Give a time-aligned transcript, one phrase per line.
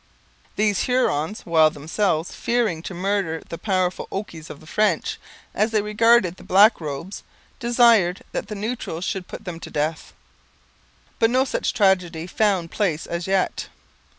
[0.55, 5.19] These Hurons, while themselves fearing to murder the powerful okies of the French,
[5.53, 7.21] as they regarded the black robes,
[7.59, 10.13] desired that the Neutrals should put them to death.
[11.19, 13.69] But no such tragedy found place as yet.